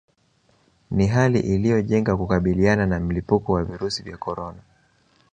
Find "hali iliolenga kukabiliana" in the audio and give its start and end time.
1.07-2.85